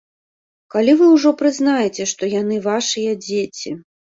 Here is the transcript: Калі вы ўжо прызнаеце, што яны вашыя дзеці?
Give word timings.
Калі 0.75 0.95
вы 1.01 1.09
ўжо 1.15 1.33
прызнаеце, 1.43 2.09
што 2.15 2.23
яны 2.33 2.59
вашыя 2.69 3.17
дзеці? 3.29 3.79